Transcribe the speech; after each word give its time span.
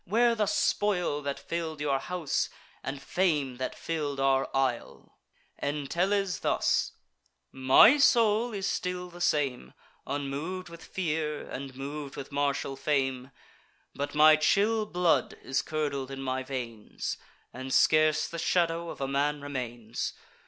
Where 0.05 0.33
the 0.33 0.47
spoil 0.47 1.21
That 1.21 1.37
fill'd 1.39 1.79
your 1.79 1.99
house, 1.99 2.49
and 2.81 2.99
fame 2.99 3.57
that 3.57 3.75
fill'd 3.75 4.19
our 4.19 4.49
isle?" 4.51 5.19
Entellus, 5.61 6.39
thus: 6.39 6.93
"My 7.51 7.99
soul 7.99 8.51
is 8.51 8.65
still 8.67 9.11
the 9.11 9.21
same, 9.21 9.75
Unmov'd 10.07 10.69
with 10.69 10.83
fear, 10.83 11.47
and 11.47 11.75
mov'd 11.75 12.15
with 12.15 12.31
martial 12.31 12.75
fame; 12.75 13.29
But 13.93 14.15
my 14.15 14.37
chill 14.37 14.87
blood 14.87 15.37
is 15.43 15.61
curdled 15.61 16.09
in 16.09 16.23
my 16.23 16.41
veins, 16.41 17.15
And 17.53 17.71
scarce 17.71 18.27
the 18.27 18.39
shadow 18.39 18.89
of 18.89 19.01
a 19.01 19.07
man 19.07 19.39
remains. 19.39 20.13